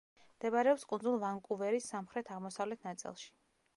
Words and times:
მდებარეობს 0.37 0.85
კუნძულ 0.93 1.19
ვანკუვერის 1.23 1.91
სამხრეთ-აღმოსავლეთ 1.93 2.89
ნაწილში. 2.89 3.29